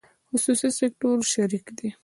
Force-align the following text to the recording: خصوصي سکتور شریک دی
خصوصي 0.31 0.69
سکتور 0.79 1.17
شریک 1.33 1.65
دی 1.77 1.89